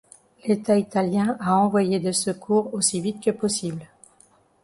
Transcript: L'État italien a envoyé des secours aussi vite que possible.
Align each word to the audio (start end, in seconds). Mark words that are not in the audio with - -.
L'État 0.47 0.79
italien 0.79 1.37
a 1.39 1.55
envoyé 1.57 1.99
des 1.99 2.11
secours 2.11 2.73
aussi 2.73 2.99
vite 3.01 3.21
que 3.23 3.29
possible. 3.29 3.85